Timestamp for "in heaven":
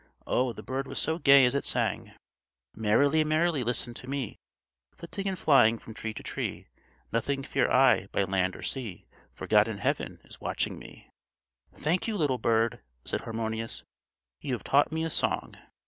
9.67-10.19